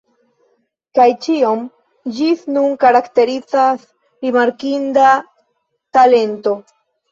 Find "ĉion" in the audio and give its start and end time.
1.25-1.61